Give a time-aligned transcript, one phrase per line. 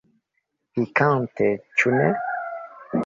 [0.77, 1.51] Pikante,
[1.83, 2.11] ĉu ne?